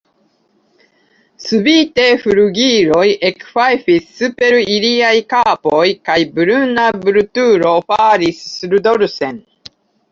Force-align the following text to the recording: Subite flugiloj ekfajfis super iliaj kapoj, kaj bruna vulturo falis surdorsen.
Subite 1.47 2.05
flugiloj 2.23 3.03
ekfajfis 3.31 4.09
super 4.23 4.59
iliaj 4.77 5.15
kapoj, 5.35 5.87
kaj 6.11 6.17
bruna 6.41 6.91
vulturo 7.07 7.79
falis 7.93 8.43
surdorsen. 8.59 9.43